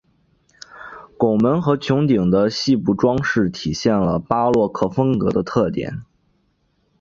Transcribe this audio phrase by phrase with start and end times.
[1.15, 6.01] 拱门和穹顶的细部装饰体现了巴洛克风格的特点。